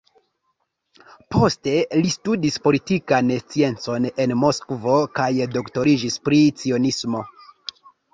Poste 1.33 1.73
li 1.99 2.13
studis 2.13 2.57
politikan 2.63 3.29
sciencon 3.41 4.07
en 4.25 4.33
Moskvo 4.45 4.95
kaj 5.19 5.29
doktoriĝis 5.57 6.17
pri 6.29 6.41
cionismo. 6.63 7.23